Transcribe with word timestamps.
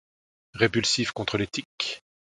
Répulsif 0.55 1.11
contre 1.11 1.37
les 1.37 1.45
tiques. 1.45 2.01